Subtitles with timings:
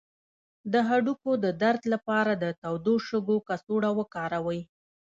[0.71, 4.61] د هډوکو د درد لپاره د تودو شګو کڅوړه وکاروئ